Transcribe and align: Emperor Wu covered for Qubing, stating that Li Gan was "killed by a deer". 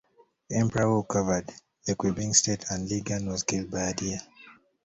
Emperor 0.49 0.87
Wu 0.91 1.03
covered 1.03 1.51
for 1.85 1.93
Qubing, 1.93 2.33
stating 2.33 2.65
that 2.71 2.89
Li 2.91 3.01
Gan 3.01 3.27
was 3.29 3.43
"killed 3.43 3.69
by 3.69 3.89
a 3.89 3.93
deer". 3.93 4.19